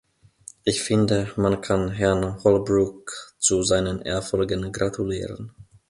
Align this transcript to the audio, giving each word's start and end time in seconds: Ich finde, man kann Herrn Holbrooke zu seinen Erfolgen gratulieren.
Ich 0.63 0.81
finde, 0.81 1.31
man 1.35 1.61
kann 1.61 1.91
Herrn 1.91 2.43
Holbrooke 2.43 3.13
zu 3.37 3.61
seinen 3.61 4.01
Erfolgen 4.01 4.71
gratulieren. 4.71 5.53